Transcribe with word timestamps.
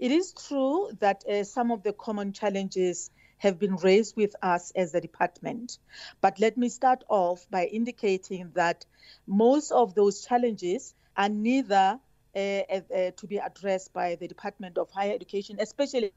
It 0.00 0.10
is 0.10 0.32
true 0.32 0.90
that 1.00 1.24
uh, 1.28 1.44
some 1.44 1.70
of 1.70 1.82
the 1.82 1.92
common 1.92 2.32
challenges 2.32 3.10
have 3.36 3.58
been 3.58 3.76
raised 3.76 4.16
with 4.16 4.34
us 4.42 4.72
as 4.74 4.94
a 4.94 5.00
department. 5.00 5.78
But 6.22 6.40
let 6.40 6.56
me 6.56 6.70
start 6.70 7.04
off 7.08 7.46
by 7.50 7.66
indicating 7.66 8.50
that 8.54 8.86
most 9.26 9.70
of 9.72 9.94
those 9.94 10.24
challenges 10.24 10.94
are 11.16 11.28
neither 11.28 12.00
uh, 12.34 12.38
uh, 12.38 13.10
to 13.16 13.26
be 13.26 13.36
addressed 13.36 13.92
by 13.92 14.14
the 14.14 14.26
Department 14.26 14.78
of 14.78 14.90
Higher 14.90 15.12
Education, 15.14 15.56
especially 15.60 16.12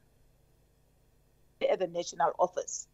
at 1.68 1.78
the 1.78 1.86
national 1.86 2.32
office. 2.38 2.88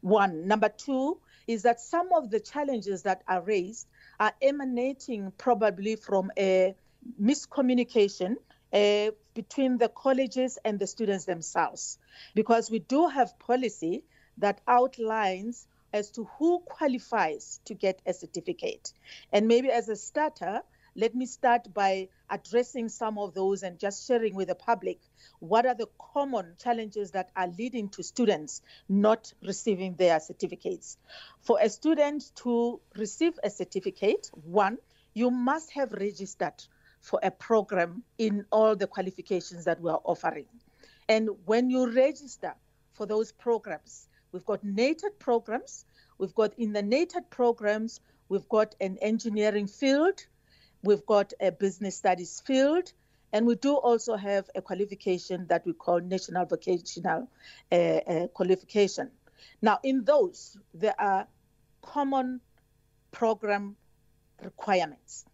One. 0.00 0.46
Number 0.46 0.70
two 0.70 1.20
is 1.46 1.62
that 1.62 1.80
some 1.80 2.08
of 2.14 2.30
the 2.30 2.40
challenges 2.40 3.02
that 3.02 3.22
are 3.28 3.42
raised 3.42 3.88
are 4.18 4.32
emanating 4.40 5.32
probably 5.36 5.96
from 5.96 6.30
a 6.38 6.74
miscommunication 7.20 8.36
uh, 8.72 9.10
between 9.34 9.78
the 9.78 9.88
colleges 9.88 10.58
and 10.64 10.78
the 10.78 10.86
students 10.86 11.24
themselves. 11.24 11.98
Because 12.34 12.70
we 12.70 12.78
do 12.78 13.06
have 13.08 13.38
policy 13.38 14.04
that 14.38 14.60
outlines 14.66 15.66
as 15.92 16.10
to 16.12 16.24
who 16.38 16.60
qualifies 16.60 17.60
to 17.64 17.74
get 17.74 18.00
a 18.06 18.12
certificate. 18.12 18.92
And 19.32 19.48
maybe 19.48 19.70
as 19.70 19.88
a 19.88 19.96
starter, 19.96 20.62
let 20.96 21.14
me 21.14 21.26
start 21.26 21.72
by 21.72 22.08
addressing 22.28 22.88
some 22.88 23.18
of 23.18 23.34
those 23.34 23.62
and 23.62 23.78
just 23.78 24.06
sharing 24.06 24.34
with 24.34 24.48
the 24.48 24.54
public 24.54 24.98
what 25.38 25.64
are 25.64 25.74
the 25.74 25.88
common 26.12 26.54
challenges 26.62 27.12
that 27.12 27.30
are 27.36 27.48
leading 27.48 27.88
to 27.90 28.02
students 28.02 28.60
not 28.88 29.32
receiving 29.42 29.94
their 29.94 30.18
certificates. 30.20 30.98
For 31.42 31.58
a 31.60 31.68
student 31.68 32.32
to 32.36 32.80
receive 32.96 33.38
a 33.42 33.50
certificate, 33.50 34.30
one, 34.44 34.78
you 35.14 35.30
must 35.30 35.72
have 35.72 35.92
registered 35.92 36.64
for 37.00 37.18
a 37.22 37.30
program 37.30 38.02
in 38.18 38.44
all 38.50 38.76
the 38.76 38.86
qualifications 38.86 39.64
that 39.64 39.80
we 39.80 39.90
are 39.90 40.00
offering. 40.04 40.46
And 41.08 41.30
when 41.46 41.70
you 41.70 41.90
register 41.90 42.54
for 42.92 43.06
those 43.06 43.32
programs, 43.32 44.08
we've 44.32 44.44
got 44.44 44.64
NATED 44.64 45.18
programs, 45.18 45.84
we've 46.18 46.34
got 46.34 46.52
in 46.58 46.72
the 46.72 46.82
NATED 46.82 47.30
programs, 47.30 48.00
we've 48.28 48.48
got 48.48 48.74
an 48.80 48.98
engineering 49.00 49.66
field, 49.66 50.26
We've 50.82 51.04
got 51.04 51.32
a 51.40 51.52
business 51.52 51.96
studies 51.96 52.40
field, 52.40 52.92
and 53.32 53.46
we 53.46 53.54
do 53.54 53.74
also 53.74 54.16
have 54.16 54.48
a 54.54 54.62
qualification 54.62 55.46
that 55.48 55.66
we 55.66 55.74
call 55.74 56.00
national 56.00 56.46
vocational 56.46 57.28
uh, 57.70 57.74
uh, 57.74 58.26
qualification. 58.28 59.10
Now, 59.60 59.78
in 59.82 60.04
those, 60.04 60.56
there 60.72 60.98
are 60.98 61.26
common 61.82 62.40
program 63.12 63.76
requirements. 64.42 65.26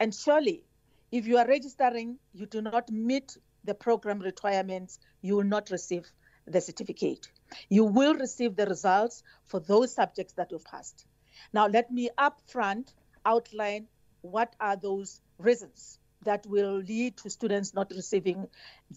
And 0.00 0.12
surely, 0.12 0.64
if 1.12 1.26
you 1.26 1.38
are 1.38 1.46
registering, 1.46 2.18
you 2.32 2.46
do 2.46 2.62
not 2.62 2.90
meet 2.90 3.36
the 3.64 3.74
program 3.74 4.20
requirements, 4.20 4.98
you 5.22 5.36
will 5.36 5.44
not 5.44 5.70
receive 5.70 6.10
the 6.46 6.60
certificate. 6.60 7.28
You 7.68 7.84
will 7.84 8.14
receive 8.14 8.56
the 8.56 8.66
results 8.66 9.22
for 9.46 9.60
those 9.60 9.94
subjects 9.94 10.34
that 10.34 10.50
you've 10.50 10.64
passed. 10.64 11.06
Now, 11.52 11.66
let 11.66 11.90
me 11.90 12.10
upfront 12.18 12.92
outline 13.24 13.86
what 14.22 14.54
are 14.60 14.76
those 14.76 15.20
reasons 15.38 15.98
that 16.24 16.46
will 16.46 16.76
lead 16.76 17.16
to 17.18 17.30
students 17.30 17.74
not 17.74 17.90
receiving 17.90 18.46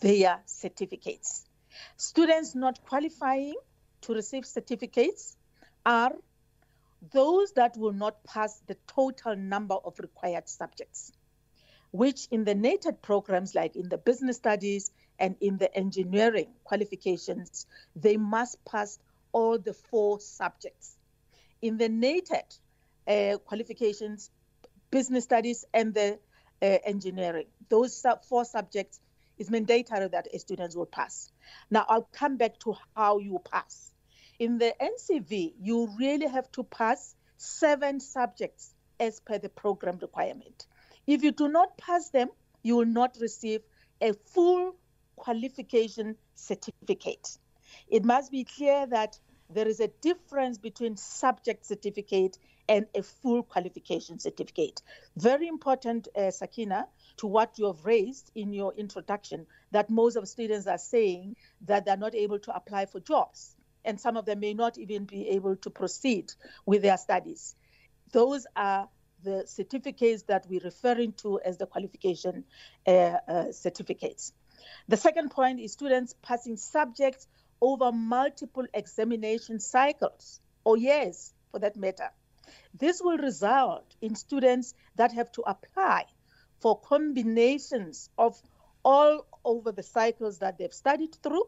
their 0.02 0.40
certificates. 0.46 1.46
Students 1.98 2.54
not 2.54 2.84
qualifying 2.84 3.56
to 4.02 4.14
receive 4.14 4.46
certificates 4.46 5.36
are 5.86 6.14
those 7.12 7.52
that 7.54 7.76
will 7.78 7.94
not 7.94 8.24
pass 8.24 8.62
the 8.68 8.78
total 8.88 9.36
number 9.36 9.76
of 9.76 9.98
required 10.00 10.48
subjects, 10.48 11.12
which 11.94 12.28
in 12.32 12.44
the 12.44 12.56
NATED 12.56 13.04
programs, 13.04 13.54
like 13.54 13.76
in 13.76 13.88
the 13.88 14.00
business 14.00 14.38
studies 14.38 14.90
and 15.20 15.36
in 15.42 15.60
the 15.60 15.72
engineering 15.78 16.48
qualifications, 16.64 17.68
they 17.96 18.18
must 18.18 18.58
pass 18.66 18.98
all 19.32 19.60
the 19.60 19.74
four 19.74 20.20
subjects. 20.20 20.98
In 21.62 21.78
the 21.78 21.90
NATED 21.90 22.58
uh, 23.08 23.38
qualifications, 23.46 24.32
business 24.90 25.24
studies, 25.24 25.66
and 25.72 25.94
the 25.94 26.18
uh, 26.64 26.78
engineering. 26.84 27.46
Those 27.70 27.96
sub- 27.96 28.26
four 28.26 28.44
subjects 28.44 29.00
is 29.38 29.52
mandatory 29.52 30.08
that 30.08 30.28
students 30.40 30.76
will 30.76 30.88
pass. 30.88 31.32
Now, 31.70 31.86
I'll 31.88 32.10
come 32.12 32.38
back 32.38 32.58
to 32.62 32.76
how 32.96 33.20
you 33.20 33.40
pass. 33.52 33.92
In 34.40 34.58
the 34.58 34.74
NCV, 34.82 35.54
you 35.62 35.90
really 36.00 36.28
have 36.28 36.52
to 36.54 36.64
pass 36.64 37.14
seven 37.38 38.00
subjects 38.00 38.74
as 39.00 39.20
per 39.20 39.38
the 39.38 39.50
program 39.50 40.00
requirement. 40.02 40.66
If 41.06 41.24
you 41.24 41.32
do 41.32 41.48
not 41.48 41.78
pass 41.78 42.10
them, 42.10 42.30
you 42.62 42.78
will 42.78 42.86
not 42.86 43.18
receive 43.20 43.62
a 44.02 44.14
full 44.14 44.76
qualification 45.16 46.16
certificate. 46.36 47.38
It 47.90 48.06
must 48.06 48.32
be 48.32 48.44
clear 48.44 48.86
that 48.88 49.20
there 49.50 49.68
is 49.68 49.80
a 49.80 49.90
difference 50.02 50.58
between 50.58 50.98
subject 50.98 51.66
certificate 51.66 52.38
and 52.70 52.86
a 52.96 53.04
full 53.04 53.44
qualification 53.44 54.20
certificate. 54.20 54.82
Very 55.18 55.48
important, 55.48 56.08
uh, 56.16 56.32
Sakina, 56.32 56.88
to 57.18 57.28
what 57.28 57.60
you 57.60 57.66
have 57.68 57.86
raised 57.86 58.32
in 58.36 58.54
your 58.54 58.74
introduction, 58.74 59.46
that 59.72 59.90
most 59.90 60.16
of 60.16 60.28
students 60.28 60.66
are 60.66 60.78
saying 60.78 61.36
that 61.62 61.86
they're 61.86 61.98
not 61.98 62.16
able 62.16 62.40
to 62.40 62.56
apply 62.56 62.86
for 62.86 63.00
jobs, 63.02 63.56
and 63.84 64.00
some 64.00 64.16
of 64.16 64.26
them 64.26 64.40
may 64.40 64.54
not 64.54 64.78
even 64.78 65.06
be 65.06 65.30
able 65.30 65.58
to 65.58 65.70
proceed 65.70 66.32
with 66.66 66.82
their 66.82 66.98
studies. 66.98 67.56
Those 68.14 68.48
are 68.56 68.88
the 69.24 69.44
certificates 69.48 70.24
that 70.24 70.46
we're 70.50 70.64
referring 70.64 71.14
to 71.14 71.40
as 71.44 71.58
the 71.58 71.66
qualification 71.66 72.44
uh, 72.86 72.92
uh, 72.92 73.52
certificates. 73.52 74.34
The 74.88 74.98
second 74.98 75.32
point 75.32 75.60
is 75.60 75.74
students 75.74 76.16
passing 76.22 76.58
subjects 76.58 77.28
over 77.62 77.92
multiple 77.92 78.66
examination 78.74 79.60
cycles, 79.60 80.42
or 80.64 80.78
years 80.78 81.34
for 81.52 81.60
that 81.60 81.78
matter. 81.78 82.10
This 82.74 83.02
will 83.02 83.18
result 83.18 83.96
in 84.02 84.16
students 84.16 84.74
that 84.96 85.14
have 85.14 85.32
to 85.34 85.44
apply 85.44 86.06
for 86.60 86.80
combinations 86.80 88.10
of 88.18 88.42
all 88.84 89.26
over 89.46 89.72
the 89.72 89.84
cycles 89.84 90.40
that 90.40 90.58
they've 90.58 90.74
studied 90.74 91.16
through 91.22 91.46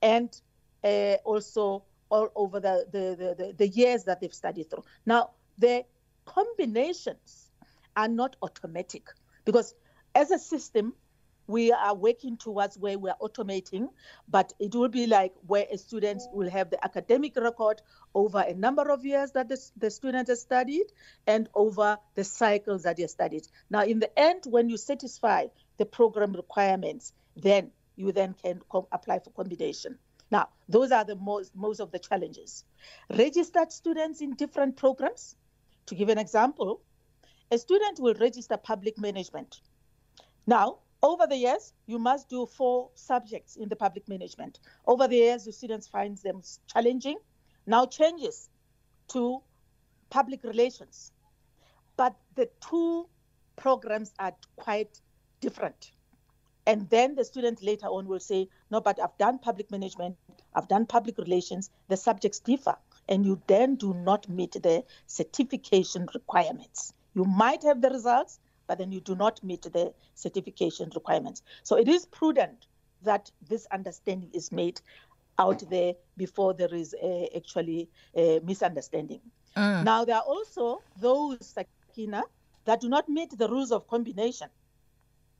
and 0.00 0.40
uh, 0.84 1.16
also 1.24 1.84
all 2.10 2.30
over 2.34 2.60
the, 2.60 2.86
the, 2.90 3.34
the, 3.36 3.52
the 3.52 3.68
years 3.68 4.04
that 4.04 4.20
they've 4.20 4.34
studied 4.34 4.70
through. 4.70 4.84
Now, 5.04 5.30
the 5.58 5.84
combinations 6.24 7.50
are 7.96 8.08
not 8.08 8.36
automatic 8.42 9.08
because 9.44 9.74
as 10.14 10.30
a 10.30 10.38
system, 10.38 10.94
we 11.46 11.72
are 11.72 11.94
working 11.96 12.36
towards 12.36 12.78
where 12.78 12.96
we 12.96 13.10
are 13.10 13.16
automating, 13.20 13.88
but 14.28 14.52
it 14.60 14.72
will 14.72 14.88
be 14.88 15.08
like 15.08 15.32
where 15.46 15.66
a 15.72 15.76
student 15.76 16.22
will 16.32 16.48
have 16.48 16.70
the 16.70 16.82
academic 16.84 17.34
record 17.36 17.82
over 18.14 18.38
a 18.38 18.54
number 18.54 18.88
of 18.88 19.04
years 19.04 19.32
that 19.32 19.48
the, 19.48 19.60
the 19.76 19.90
student 19.90 20.28
has 20.28 20.40
studied 20.40 20.86
and 21.26 21.48
over 21.54 21.98
the 22.14 22.22
cycles 22.22 22.84
that 22.84 22.98
he 22.98 23.02
has 23.02 23.10
studied. 23.10 23.48
Now, 23.68 23.82
in 23.82 23.98
the 23.98 24.16
end, 24.16 24.44
when 24.46 24.68
you 24.68 24.76
satisfy 24.76 25.46
the 25.76 25.86
program 25.86 26.34
requirements, 26.34 27.12
then 27.34 27.72
you 27.96 28.12
then 28.12 28.34
can 28.34 28.60
com- 28.70 28.86
apply 28.92 29.18
for 29.18 29.30
combination. 29.30 29.98
Now, 30.30 30.50
those 30.68 30.92
are 30.92 31.04
the 31.04 31.16
most, 31.16 31.54
most 31.56 31.80
of 31.80 31.90
the 31.90 31.98
challenges. 31.98 32.64
Registered 33.10 33.72
students 33.72 34.20
in 34.20 34.34
different 34.34 34.76
programs. 34.76 35.34
To 35.86 35.94
give 35.94 36.08
an 36.08 36.18
example, 36.18 36.80
a 37.50 37.58
student 37.58 37.98
will 37.98 38.14
register 38.14 38.56
public 38.56 38.98
management. 38.98 39.60
Now, 40.46 40.78
over 41.02 41.26
the 41.26 41.36
years, 41.36 41.72
you 41.86 41.98
must 41.98 42.28
do 42.28 42.46
four 42.46 42.90
subjects 42.94 43.56
in 43.56 43.68
the 43.68 43.76
public 43.76 44.08
management. 44.08 44.60
Over 44.86 45.08
the 45.08 45.16
years, 45.16 45.44
the 45.44 45.52
students 45.52 45.88
find 45.88 46.16
them 46.18 46.42
challenging. 46.66 47.18
Now 47.66 47.86
changes 47.86 48.48
to 49.08 49.42
public 50.10 50.44
relations. 50.44 51.12
But 51.96 52.16
the 52.34 52.50
two 52.68 53.08
programs 53.56 54.12
are 54.18 54.34
quite 54.56 55.00
different. 55.40 55.92
And 56.66 56.88
then 56.90 57.14
the 57.14 57.24
student 57.24 57.62
later 57.62 57.86
on 57.86 58.06
will 58.06 58.20
say, 58.20 58.48
no, 58.70 58.80
but 58.80 59.00
I've 59.02 59.16
done 59.18 59.38
public 59.38 59.70
management, 59.70 60.16
I've 60.54 60.68
done 60.68 60.86
public 60.86 61.18
relations, 61.18 61.70
the 61.88 61.96
subjects 61.96 62.40
differ. 62.40 62.76
And 63.08 63.26
you 63.26 63.40
then 63.46 63.74
do 63.76 63.94
not 63.94 64.28
meet 64.28 64.52
the 64.52 64.84
certification 65.06 66.08
requirements. 66.14 66.92
You 67.14 67.24
might 67.24 67.62
have 67.64 67.80
the 67.80 67.90
results, 67.90 68.38
but 68.66 68.78
then 68.78 68.92
you 68.92 69.00
do 69.00 69.16
not 69.16 69.42
meet 69.42 69.62
the 69.62 69.92
certification 70.14 70.90
requirements. 70.94 71.42
So 71.64 71.76
it 71.76 71.88
is 71.88 72.06
prudent 72.06 72.66
that 73.02 73.30
this 73.48 73.66
understanding 73.72 74.30
is 74.32 74.52
made 74.52 74.80
out 75.38 75.68
there 75.70 75.94
before 76.16 76.54
there 76.54 76.72
is 76.72 76.94
a, 77.02 77.28
actually 77.34 77.88
a 78.14 78.40
misunderstanding. 78.44 79.20
Mm. 79.56 79.84
Now, 79.84 80.04
there 80.04 80.16
are 80.16 80.22
also 80.22 80.82
those, 81.00 81.38
Sakina, 81.40 82.22
that 82.66 82.80
do 82.80 82.88
not 82.88 83.08
meet 83.08 83.36
the 83.36 83.48
rules 83.48 83.72
of 83.72 83.88
combination. 83.88 84.48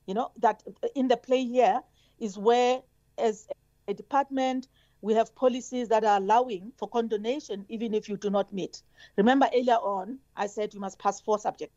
You 0.07 0.15
know, 0.15 0.31
that 0.39 0.63
in 0.95 1.07
the 1.07 1.17
play 1.17 1.45
here 1.45 1.81
is 2.19 2.37
where, 2.37 2.81
as 3.17 3.47
a 3.87 3.93
department, 3.93 4.67
we 5.01 5.13
have 5.13 5.33
policies 5.35 5.87
that 5.89 6.03
are 6.03 6.17
allowing 6.17 6.71
for 6.77 6.87
condonation 6.87 7.65
even 7.69 7.93
if 7.93 8.07
you 8.07 8.17
do 8.17 8.29
not 8.29 8.53
meet. 8.53 8.83
Remember 9.17 9.47
earlier 9.53 9.75
on, 9.75 10.19
I 10.35 10.47
said 10.47 10.73
you 10.73 10.79
must 10.79 10.99
pass 10.99 11.19
four 11.19 11.39
subjects 11.39 11.73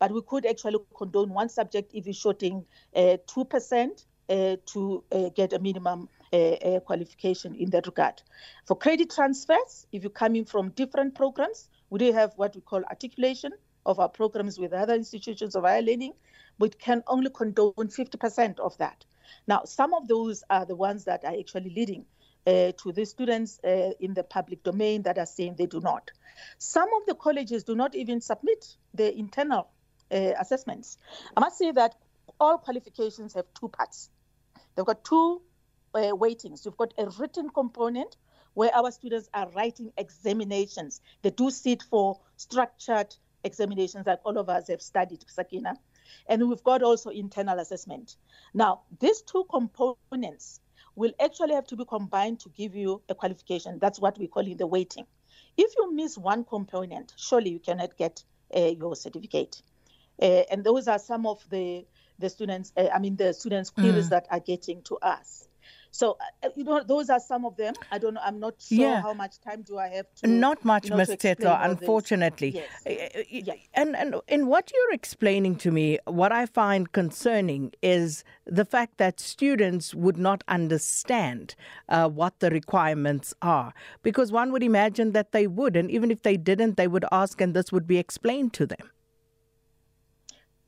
but 0.00 0.10
we 0.10 0.22
could 0.22 0.46
actually 0.46 0.78
condone 0.96 1.28
one 1.28 1.48
subject 1.48 1.92
if 1.94 2.06
you're 2.06 2.14
shorting 2.14 2.64
uh, 2.96 3.18
2% 3.28 4.04
uh, 4.30 4.56
to 4.66 5.04
uh, 5.12 5.28
get 5.36 5.52
a 5.52 5.58
minimum 5.58 6.08
uh, 6.32 6.36
uh, 6.36 6.80
qualification 6.80 7.54
in 7.54 7.70
that 7.70 7.86
regard. 7.86 8.20
For 8.66 8.76
credit 8.76 9.10
transfers, 9.10 9.86
if 9.92 10.02
you're 10.02 10.10
coming 10.10 10.44
from 10.46 10.70
different 10.70 11.14
programs, 11.14 11.68
we 11.90 11.98
do 11.98 12.12
have 12.12 12.32
what 12.36 12.54
we 12.54 12.62
call 12.62 12.82
articulation 12.84 13.52
of 13.84 14.00
our 14.00 14.08
programs 14.08 14.58
with 14.58 14.72
other 14.72 14.94
institutions 14.94 15.54
of 15.54 15.64
higher 15.64 15.82
learning, 15.82 16.14
but 16.58 16.78
can 16.78 17.02
only 17.06 17.30
condone 17.30 17.72
50% 17.74 18.58
of 18.58 18.76
that. 18.78 19.04
Now, 19.46 19.64
some 19.64 19.92
of 19.92 20.08
those 20.08 20.42
are 20.48 20.64
the 20.64 20.76
ones 20.76 21.04
that 21.04 21.24
are 21.24 21.34
actually 21.38 21.70
leading 21.76 22.06
uh, 22.46 22.72
to 22.82 22.92
the 22.92 23.04
students 23.04 23.60
uh, 23.64 23.90
in 24.00 24.14
the 24.14 24.22
public 24.22 24.62
domain 24.62 25.02
that 25.02 25.18
are 25.18 25.26
saying 25.26 25.56
they 25.58 25.66
do 25.66 25.80
not. 25.80 26.10
Some 26.58 26.88
of 27.00 27.06
the 27.06 27.14
colleges 27.14 27.64
do 27.64 27.74
not 27.74 27.94
even 27.94 28.20
submit 28.20 28.76
their 28.94 29.10
internal 29.10 29.68
uh, 30.10 30.32
assessments. 30.40 30.98
I 31.36 31.40
must 31.40 31.58
say 31.58 31.72
that 31.72 31.94
all 32.38 32.58
qualifications 32.58 33.34
have 33.34 33.46
two 33.58 33.68
parts. 33.68 34.10
They've 34.74 34.86
got 34.86 35.04
two 35.04 35.42
uh, 35.94 36.14
weightings. 36.16 36.64
You've 36.64 36.76
got 36.76 36.94
a 36.98 37.06
written 37.18 37.50
component 37.50 38.16
where 38.54 38.74
our 38.74 38.90
students 38.90 39.28
are 39.34 39.48
writing 39.50 39.92
examinations. 39.96 41.00
They 41.22 41.30
do 41.30 41.50
sit 41.50 41.82
for 41.82 42.20
structured 42.36 43.14
examinations 43.44 44.04
that 44.06 44.20
all 44.24 44.38
of 44.38 44.48
us 44.48 44.68
have 44.68 44.82
studied, 44.82 45.24
Sakina. 45.28 45.74
And 46.28 46.48
we've 46.48 46.62
got 46.62 46.82
also 46.82 47.10
internal 47.10 47.58
assessment. 47.58 48.16
Now, 48.54 48.82
these 48.98 49.22
two 49.22 49.44
components 49.50 50.59
will 50.96 51.12
actually 51.20 51.54
have 51.54 51.66
to 51.68 51.76
be 51.76 51.84
combined 51.84 52.40
to 52.40 52.48
give 52.50 52.74
you 52.74 53.02
a 53.08 53.14
qualification. 53.14 53.78
That's 53.80 54.00
what 54.00 54.18
we 54.18 54.26
call 54.26 54.46
in 54.46 54.56
the 54.56 54.66
weighting. 54.66 55.06
If 55.56 55.72
you 55.76 55.92
miss 55.92 56.16
one 56.16 56.44
component, 56.44 57.14
surely 57.16 57.50
you 57.50 57.58
cannot 57.58 57.96
get 57.96 58.22
uh, 58.54 58.72
your 58.78 58.96
certificate. 58.96 59.62
Uh, 60.20 60.42
and 60.50 60.64
those 60.64 60.88
are 60.88 60.98
some 60.98 61.26
of 61.26 61.42
the 61.50 61.86
the 62.18 62.28
students. 62.28 62.72
Uh, 62.76 62.88
I 62.94 62.98
mean, 62.98 63.16
the 63.16 63.32
students' 63.32 63.70
queries 63.70 64.06
mm. 64.06 64.10
that 64.10 64.26
are 64.30 64.40
getting 64.40 64.82
to 64.82 64.96
us. 64.98 65.48
So, 65.92 66.16
uh, 66.42 66.48
you 66.54 66.64
know, 66.64 66.82
those 66.84 67.10
are 67.10 67.18
some 67.18 67.44
of 67.44 67.56
them. 67.56 67.74
I 67.90 67.98
don't 67.98 68.14
know. 68.14 68.20
I'm 68.24 68.38
not 68.38 68.54
sure 68.60 68.78
yeah. 68.78 69.02
how 69.02 69.12
much 69.12 69.40
time 69.40 69.62
do 69.62 69.76
I 69.78 69.88
have 69.88 70.06
to. 70.16 70.28
Not 70.28 70.64
much, 70.64 70.84
you 70.84 70.90
know, 70.90 70.98
Ms. 70.98 71.10
Tetlo, 71.10 71.58
unfortunately. 71.60 72.50
Yes. 72.50 72.68
Uh, 72.86 73.22
yes. 73.28 73.58
And, 73.74 73.96
and 73.96 74.14
in 74.28 74.46
what 74.46 74.70
you're 74.72 74.94
explaining 74.94 75.56
to 75.56 75.72
me, 75.72 75.98
what 76.06 76.30
I 76.30 76.46
find 76.46 76.92
concerning 76.92 77.72
is 77.82 78.22
the 78.46 78.64
fact 78.64 78.98
that 78.98 79.18
students 79.18 79.94
would 79.94 80.16
not 80.16 80.44
understand 80.46 81.56
uh, 81.88 82.08
what 82.08 82.38
the 82.38 82.50
requirements 82.50 83.34
are. 83.42 83.74
Because 84.02 84.30
one 84.30 84.52
would 84.52 84.62
imagine 84.62 85.10
that 85.12 85.32
they 85.32 85.48
would. 85.48 85.76
And 85.76 85.90
even 85.90 86.12
if 86.12 86.22
they 86.22 86.36
didn't, 86.36 86.76
they 86.76 86.86
would 86.88 87.04
ask 87.10 87.40
and 87.40 87.52
this 87.52 87.72
would 87.72 87.88
be 87.88 87.98
explained 87.98 88.52
to 88.54 88.66
them. 88.66 88.90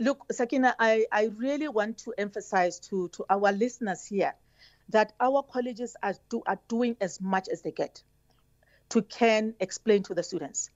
Look, 0.00 0.32
Sakina, 0.32 0.74
I, 0.80 1.06
I 1.12 1.30
really 1.36 1.68
want 1.68 1.98
to 1.98 2.14
emphasize 2.18 2.80
to, 2.88 3.08
to 3.10 3.24
our 3.30 3.52
listeners 3.52 4.04
here 4.04 4.34
that 4.92 5.12
our 5.20 5.42
colleges 5.42 5.96
are, 6.02 6.14
do, 6.30 6.42
are 6.46 6.58
doing 6.68 6.96
as 7.00 7.20
much 7.20 7.48
as 7.48 7.62
they 7.62 7.72
get 7.72 8.02
to 8.90 9.02
can 9.02 9.54
explain 9.58 10.02
to 10.04 10.14
the 10.14 10.22
students. 10.22 10.70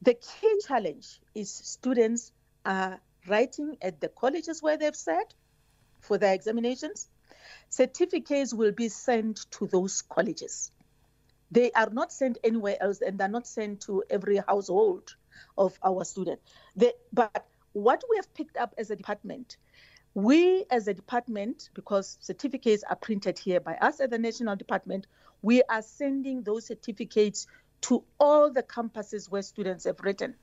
The 0.00 0.14
key 0.14 0.58
challenge 0.66 1.20
is 1.34 1.52
students 1.52 2.32
are 2.64 2.98
writing 3.28 3.76
at 3.82 4.00
the 4.00 4.08
colleges 4.08 4.62
where 4.62 4.76
they've 4.76 4.96
said 4.96 5.34
for 6.00 6.18
their 6.18 6.34
examinations. 6.34 7.08
Certificates 7.68 8.54
will 8.54 8.72
be 8.72 8.88
sent 8.88 9.50
to 9.52 9.66
those 9.66 10.02
colleges. 10.02 10.72
They 11.50 11.70
are 11.72 11.90
not 11.90 12.10
sent 12.10 12.38
anywhere 12.42 12.78
else 12.80 13.02
and 13.02 13.18
they're 13.18 13.28
not 13.28 13.46
sent 13.46 13.82
to 13.82 14.02
every 14.08 14.38
household 14.38 15.14
of 15.58 15.78
our 15.84 16.04
students. 16.04 16.42
They, 16.74 16.92
but 17.12 17.46
what 17.74 18.02
we 18.08 18.16
have 18.16 18.32
picked 18.32 18.56
up 18.56 18.74
as 18.78 18.90
a 18.90 18.96
department 18.96 19.58
we, 20.14 20.64
as 20.70 20.88
a 20.88 20.94
department, 20.94 21.70
because 21.74 22.18
certificates 22.20 22.84
are 22.88 22.96
printed 22.96 23.38
here 23.38 23.60
by 23.60 23.74
us 23.76 24.00
at 24.00 24.10
the 24.10 24.18
National 24.18 24.56
Department, 24.56 25.06
we 25.40 25.62
are 25.64 25.82
sending 25.82 26.42
those 26.42 26.66
certificates 26.66 27.46
to 27.82 28.04
all 28.20 28.50
the 28.50 28.62
campuses 28.62 29.30
where 29.30 29.42
students 29.42 29.84
have 29.84 30.00
written. 30.00 30.34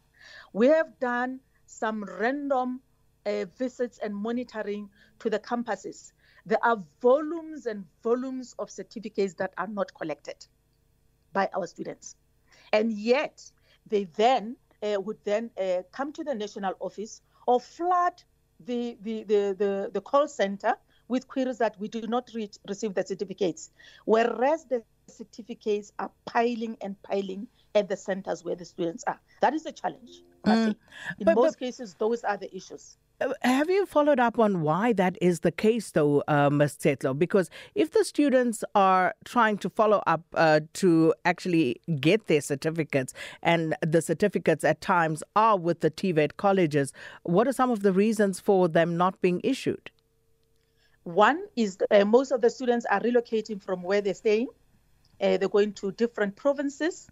We 0.54 0.68
have 0.68 1.00
done 1.00 1.40
some 1.66 2.04
random 2.04 2.82
uh, 3.26 3.46
visits 3.58 4.00
and 4.02 4.16
monitoring 4.16 4.90
to 5.20 5.30
the 5.30 5.40
campuses. 5.40 6.12
There 6.46 6.64
are 6.64 6.84
volumes 7.02 7.66
and 7.66 7.86
volumes 8.04 8.56
of 8.58 8.72
certificates 8.72 9.36
that 9.36 9.54
are 9.58 9.68
not 9.68 9.94
collected 9.94 10.48
by 11.32 11.50
our 11.56 11.68
students. 11.68 12.16
And 12.74 12.92
yet, 12.92 13.52
they 13.88 14.06
then 14.16 14.58
uh, 14.82 15.00
would 15.00 15.18
then 15.24 15.52
uh, 15.60 15.84
come 15.92 16.12
to 16.14 16.24
the 16.24 16.34
national 16.34 16.74
office 16.80 17.22
or 17.46 17.60
flood 17.60 18.24
the, 18.66 18.98
the, 19.02 19.24
the, 19.24 19.56
the, 19.58 19.92
the 19.94 20.02
call 20.02 20.28
center 20.28 20.74
with 21.08 21.28
queries 21.28 21.58
that 21.58 21.80
we 21.80 21.88
do 21.88 22.02
not 22.08 22.30
reach, 22.34 22.58
receive 22.68 22.94
the 22.94 23.06
certificates, 23.06 23.72
whereas 24.06 24.66
the 24.66 24.84
certificates 25.08 25.92
are 26.00 26.12
piling 26.26 26.78
and 26.82 27.02
piling 27.02 27.48
at 27.76 27.90
the 27.90 27.98
centers 27.98 28.44
where 28.44 28.56
the 28.56 28.66
students 28.66 29.04
are. 29.08 29.20
That 29.42 29.54
is 29.54 29.66
a 29.66 29.72
challenge. 29.72 30.22
Mm. 30.46 30.68
In 30.68 31.26
but, 31.26 31.36
most 31.36 31.54
but, 31.54 31.66
cases, 31.66 31.96
those 32.00 32.24
are 32.24 32.38
the 32.38 32.56
issues. 32.56 32.98
Have 33.42 33.70
you 33.70 33.86
followed 33.86 34.20
up 34.20 34.40
on 34.40 34.62
why 34.62 34.94
that 34.94 35.18
is 35.22 35.42
the 35.42 35.52
case, 35.52 35.92
though, 35.92 36.24
uh, 36.30 36.50
Ms. 36.50 36.78
Tetlo? 36.78 37.18
Because 37.18 37.50
if 37.76 37.92
the 37.92 38.06
students 38.06 38.64
are 38.76 39.14
trying 39.26 39.58
to 39.58 39.70
follow 39.70 40.02
up 40.08 40.22
uh, 40.36 40.62
to 40.76 41.14
actually 41.26 41.82
get 42.00 42.28
their 42.28 42.40
certificates, 42.40 43.14
and 43.44 43.76
the 43.82 44.02
certificates 44.02 44.64
at 44.64 44.80
times 44.80 45.22
are 45.36 45.58
with 45.58 45.82
the 45.82 45.92
TVET 45.92 46.38
colleges, 46.38 46.94
what 47.24 47.46
are 47.46 47.52
some 47.52 47.70
of 47.72 47.82
the 47.82 47.92
reasons 47.92 48.40
for 48.40 48.70
them 48.70 48.96
not 48.96 49.20
being 49.20 49.42
issued? 49.44 49.92
One 51.04 51.44
is 51.58 51.78
uh, 51.92 52.06
most 52.06 52.32
of 52.32 52.40
the 52.40 52.50
students 52.50 52.86
are 52.90 53.02
relocating 53.02 53.62
from 53.62 53.84
where 53.84 54.00
they're 54.00 54.14
staying. 54.14 54.48
Uh, 55.20 55.36
they're 55.36 55.50
going 55.50 55.74
to 55.74 55.92
different 55.92 56.38
provinces 56.38 57.10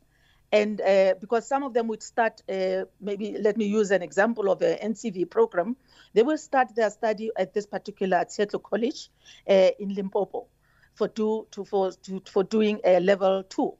and 0.51 0.79
uh, 0.79 1.15
because 1.19 1.47
some 1.47 1.63
of 1.63 1.73
them 1.73 1.87
would 1.87 2.01
start, 2.01 2.41
uh, 2.49 2.85
maybe 3.01 3.37
let 3.39 3.57
me 3.57 3.65
use 3.65 3.91
an 3.91 4.01
example 4.01 4.49
of 4.49 4.61
an 4.61 4.93
NCV 4.93 5.29
program, 5.29 5.75
they 6.13 6.23
will 6.23 6.37
start 6.37 6.73
their 6.75 6.89
study 6.89 7.31
at 7.37 7.53
this 7.53 7.65
particular 7.65 8.23
Seattle 8.29 8.59
College 8.59 9.09
uh, 9.49 9.69
in 9.79 9.93
Limpopo 9.93 10.47
for, 10.93 11.09
do, 11.09 11.47
to, 11.51 11.65
for, 11.65 11.91
to, 11.91 12.21
for 12.31 12.43
doing 12.43 12.79
a 12.85 12.99
level 12.99 13.43
two. 13.43 13.73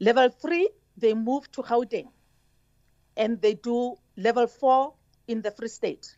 Level 0.00 0.28
three, 0.28 0.68
they 0.96 1.14
move 1.14 1.50
to 1.52 1.62
Gauteng 1.62 2.08
and 3.16 3.40
they 3.40 3.54
do 3.54 3.96
level 4.16 4.46
four 4.46 4.94
in 5.26 5.42
the 5.42 5.50
Free 5.50 5.68
State. 5.68 6.16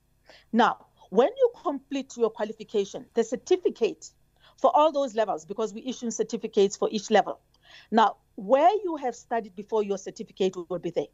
Now, 0.52 0.86
when 1.10 1.28
you 1.28 1.52
complete 1.62 2.16
your 2.16 2.30
qualification, 2.30 3.06
the 3.14 3.24
certificate 3.24 4.10
for 4.56 4.74
all 4.74 4.92
those 4.92 5.14
levels, 5.14 5.44
because 5.44 5.74
we 5.74 5.82
issue 5.84 6.10
certificates 6.10 6.76
for 6.76 6.88
each 6.90 7.10
level. 7.10 7.40
Now, 7.90 8.16
where 8.36 8.70
you 8.84 8.96
have 8.96 9.14
studied 9.14 9.54
before, 9.54 9.82
your 9.82 9.98
certificate 9.98 10.54
will 10.68 10.78
be 10.78 10.90
there. 10.90 11.06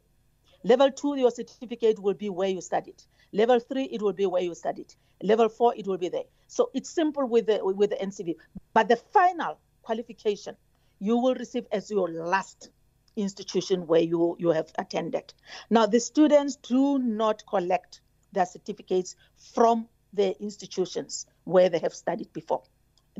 Level 0.63 0.91
two, 0.91 1.15
your 1.17 1.31
certificate 1.31 1.99
will 1.99 2.13
be 2.13 2.29
where 2.29 2.49
you 2.49 2.61
studied. 2.61 3.03
Level 3.33 3.59
three, 3.59 3.85
it 3.85 4.01
will 4.01 4.13
be 4.13 4.25
where 4.25 4.41
you 4.41 4.55
studied. 4.55 4.93
Level 5.21 5.49
four, 5.49 5.73
it 5.75 5.87
will 5.87 5.97
be 5.97 6.09
there. 6.09 6.23
So 6.47 6.69
it's 6.73 6.89
simple 6.89 7.27
with 7.27 7.47
the 7.47 7.59
with 7.63 7.89
the 7.89 7.97
NCV. 7.97 8.35
But 8.73 8.87
the 8.87 8.95
final 8.95 9.57
qualification 9.81 10.55
you 10.99 11.17
will 11.17 11.35
receive 11.35 11.65
as 11.71 11.91
your 11.91 12.09
last 12.09 12.69
institution 13.17 13.85
where 13.87 14.01
you, 14.01 14.37
you 14.39 14.49
have 14.49 14.71
attended. 14.77 15.33
Now 15.69 15.85
the 15.85 15.99
students 15.99 16.55
do 16.55 16.97
not 16.97 17.43
collect 17.45 17.99
their 18.31 18.45
certificates 18.45 19.15
from 19.53 19.89
the 20.13 20.39
institutions 20.41 21.25
where 21.43 21.69
they 21.69 21.79
have 21.79 21.93
studied 21.93 22.31
before 22.31 22.63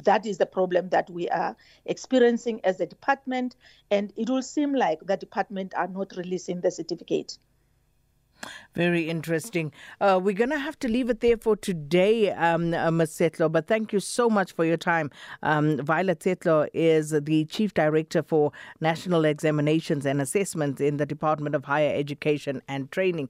that 0.04 0.26
is 0.26 0.38
the 0.38 0.46
problem 0.46 0.90
that 0.90 1.10
we 1.10 1.30
are 1.30 1.56
experiencing 1.86 2.62
as 2.64 2.80
a 2.80 2.86
department, 2.86 3.56
and 3.92 4.14
it 4.16 4.30
will 4.30 4.42
seem 4.42 4.74
like 4.74 5.00
the 5.06 5.18
department 5.18 5.74
are 5.76 5.88
not 5.88 6.14
releasing 6.18 6.62
the 6.62 6.72
certificate. 6.72 7.38
Very 8.76 9.10
interesting. 9.10 9.72
Uh, 10.02 10.20
we're 10.22 10.34
going 10.34 10.50
to 10.50 10.60
have 10.60 10.78
to 10.80 10.88
leave 10.88 11.10
it 11.10 11.20
there 11.22 11.38
for 11.38 11.56
today, 11.56 12.32
um, 12.32 12.74
uh, 12.74 12.92
Ms. 12.92 13.12
Setlo, 13.12 13.52
but 13.52 13.68
thank 13.68 13.94
you 13.94 14.00
so 14.00 14.30
much 14.30 14.52
for 14.52 14.66
your 14.66 14.78
time. 14.78 15.12
Um, 15.44 15.78
Violet 15.78 16.20
Setlo 16.20 16.68
is 16.74 17.12
the 17.12 17.46
Chief 17.46 17.74
Director 17.74 18.24
for 18.24 18.52
National 18.82 19.26
Examinations 19.26 20.06
and 20.06 20.22
Assessments 20.22 20.82
in 20.82 20.98
the 20.98 21.06
Department 21.06 21.56
of 21.56 21.66
Higher 21.66 21.94
Education 21.96 22.62
and 22.68 22.92
Training. 22.92 23.30